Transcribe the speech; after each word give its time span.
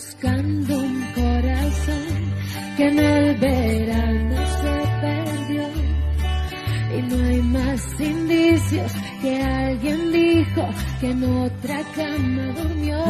buscando 0.00 0.78
un 0.78 1.02
corazón 1.14 2.06
que 2.78 2.88
en 2.88 2.98
el 2.98 3.36
verano 3.36 4.36
se 4.62 4.74
perdió. 5.02 5.64
Y 6.96 7.02
no 7.02 7.16
hay 7.26 7.42
más 7.42 8.00
indicios 8.00 8.92
que 9.20 9.42
alguien 9.42 10.12
dijo 10.12 10.68
que 11.00 11.10
en 11.10 11.24
otra 11.24 11.82
cama 11.94 12.46
durmió. 12.58 13.04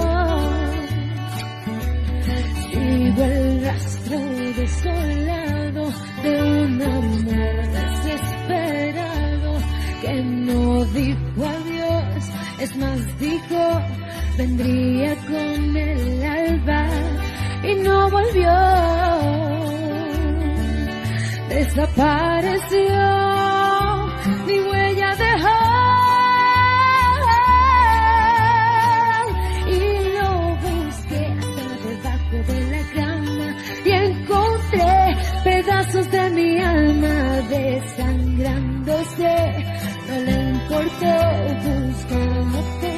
Sigo 2.72 3.22
el 3.22 3.64
rastro 3.64 4.18
desolado 4.56 5.92
de 6.24 6.42
un 6.42 6.82
amor 6.82 7.68
desesperado 7.78 9.52
que 10.02 10.22
no 10.24 10.84
dijo 10.86 11.46
adiós, 11.46 12.30
es 12.58 12.76
más 12.76 13.18
dijo 13.20 13.80
vendría 14.40 15.14
con 15.16 15.76
él 15.76 16.19
y 17.62 17.74
no 17.76 18.10
volvió. 18.10 18.50
Desapareció, 21.48 23.00
ni 24.46 24.60
huella 24.60 25.14
dejó. 25.16 25.58
Y 29.66 29.78
lo 30.16 30.30
busqué 30.64 31.22
hasta 31.40 31.64
debajo 31.88 32.36
de 32.48 32.58
la 32.70 32.82
cama 32.94 33.48
y 33.84 33.90
encontré 33.90 34.94
pedazos 35.44 36.06
de 36.10 36.30
mi 36.30 36.58
alma 36.60 37.16
desangrándose. 37.48 39.36
No 40.08 40.14
le 40.26 40.36
importó 40.50 41.14
buscándote 41.64 42.89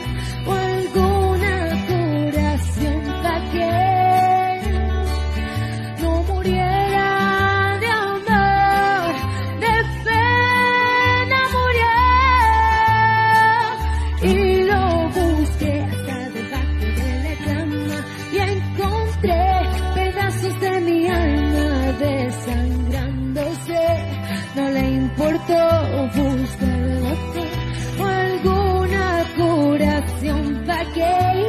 I 30.82 30.84
gave. 30.94 31.41